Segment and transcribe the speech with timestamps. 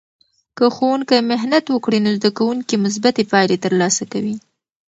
[0.57, 4.35] که ښوونکی محنت وکړي، نو زده کوونکې مثبتې پایلې ترلاسه کوي.